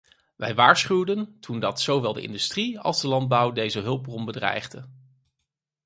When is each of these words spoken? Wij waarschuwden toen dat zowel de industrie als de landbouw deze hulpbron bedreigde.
Wij 0.35 0.55
waarschuwden 0.55 1.37
toen 1.39 1.59
dat 1.59 1.81
zowel 1.81 2.13
de 2.13 2.21
industrie 2.21 2.79
als 2.79 3.01
de 3.01 3.07
landbouw 3.07 3.51
deze 3.51 3.79
hulpbron 3.79 4.25
bedreigde. 4.25 4.87